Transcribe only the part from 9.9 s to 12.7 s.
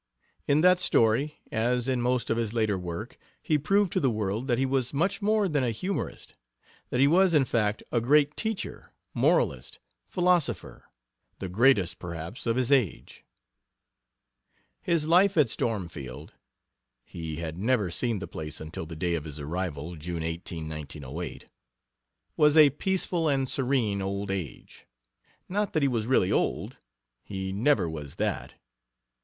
philosopher the greatest, perhaps, of